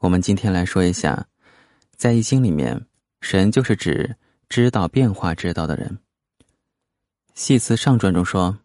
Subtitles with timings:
[0.00, 1.26] 我们今天来说一下，
[1.96, 2.86] 在易经里面，
[3.20, 4.16] 神就是指
[4.48, 5.98] 知道变化之道的人。
[7.34, 8.56] 系辞上传中说：“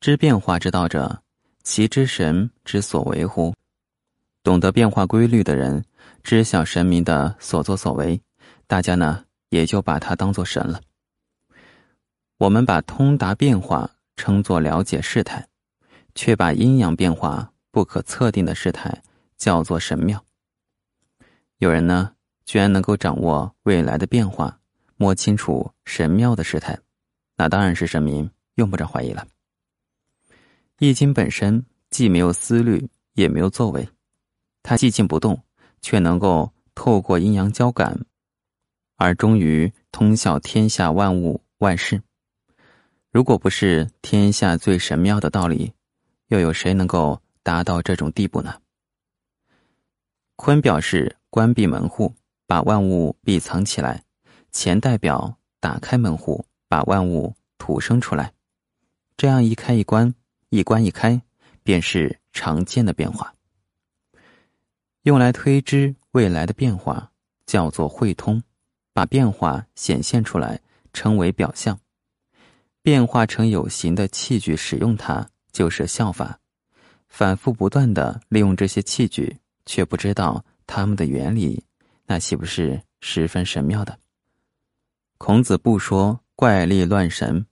[0.00, 1.22] 知变化之道者，
[1.62, 3.54] 其知神之所为乎？”
[4.42, 5.84] 懂得变化规律的人，
[6.24, 8.20] 知晓神明的所作所为，
[8.66, 10.80] 大家呢也就把他当做神了。
[12.38, 15.46] 我们把通达变化称作了解事态，
[16.16, 19.00] 却把阴阳变化不可测定的事态
[19.36, 20.20] 叫做神妙。
[21.62, 22.12] 有人呢，
[22.44, 24.58] 居然能够掌握未来的变化，
[24.96, 26.76] 摸清楚神庙的事态，
[27.36, 29.24] 那当然是神明，用不着怀疑了。
[30.80, 33.88] 易经本身既没有思虑，也没有作为，
[34.64, 35.40] 它寂静不动，
[35.80, 37.96] 却能够透过阴阳交感，
[38.96, 42.02] 而终于通晓天下万物万事。
[43.12, 45.72] 如果不是天下最神妙的道理，
[46.26, 48.60] 又有谁能够达到这种地步呢？
[50.34, 51.16] 坤表示。
[51.32, 52.14] 关闭门户，
[52.46, 54.02] 把万物闭藏起来；
[54.50, 58.30] 钱代表打开门户，把万物吐生出来。
[59.16, 60.14] 这样一开一关，
[60.50, 61.18] 一关一开，
[61.62, 63.32] 便是常见的变化。
[65.04, 67.10] 用来推知未来的变化，
[67.46, 68.42] 叫做会通，
[68.92, 70.60] 把变化显现出来，
[70.92, 71.80] 称为表象。
[72.82, 76.38] 变化成有形的器具，使用它就是效法。
[77.08, 80.44] 反复不断的利用这些器具，却不知道。
[80.66, 81.64] 他们的原理，
[82.06, 83.98] 那岂不是十分神妙的？
[85.18, 87.46] 孔子不说怪力乱神，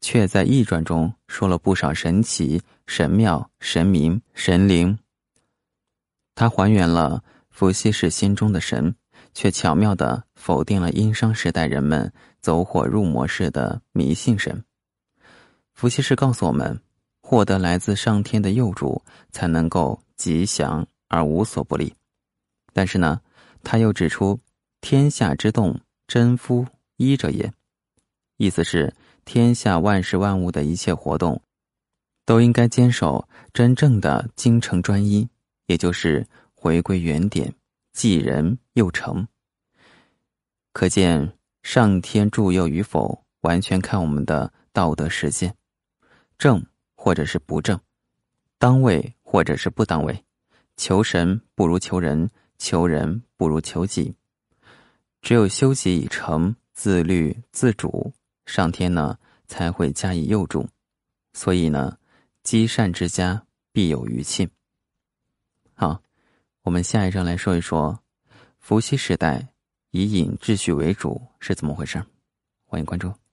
[0.00, 4.98] 却在易传中说了不少神奇、神妙、神明、神灵。
[6.34, 8.94] 他还原了伏羲氏心中的神，
[9.32, 14.62] 却巧妙的否定了殷商时代人们走火入魔式的迷信神。
[15.72, 16.78] 伏羲氏告诉我们，
[17.22, 21.94] 获得来自上天的佑助，才能够吉祥而无所不利。
[22.74, 23.22] 但是呢，
[23.62, 24.40] 他又指出，
[24.80, 27.50] 天下之动，真夫一者也。
[28.36, 28.92] 意思是，
[29.24, 31.40] 天下万事万物的一切活动，
[32.26, 35.28] 都应该坚守真正的精诚专一，
[35.66, 37.54] 也就是回归原点，
[37.92, 39.26] 既人又诚。
[40.72, 41.32] 可见，
[41.62, 45.54] 上天助佑与否，完全看我们的道德实践，
[46.36, 47.78] 正或者是不正，
[48.58, 50.24] 当位或者是不当位，
[50.76, 52.28] 求神不如求人。
[52.58, 54.14] 求人不如求己，
[55.20, 58.12] 只有修己以诚、自律自主，
[58.46, 60.68] 上天呢才会加以佑助。
[61.32, 61.98] 所以呢，
[62.42, 64.48] 积善之家必有余庆。
[65.74, 66.02] 好，
[66.62, 67.98] 我们下一章来说一说，
[68.58, 69.48] 伏羲时代
[69.90, 72.02] 以隐秩序为主是怎么回事？
[72.66, 73.23] 欢迎关注。